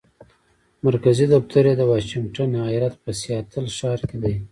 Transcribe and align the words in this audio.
مرکزي 0.85 1.25
دفتر 1.33 1.63
یې 1.69 1.75
د 1.77 1.81
واشنګټن 1.91 2.49
ایالت 2.69 2.93
په 3.03 3.11
سیاتل 3.21 3.65
ښار 3.77 3.99
کې 4.09 4.17
دی. 4.23 4.35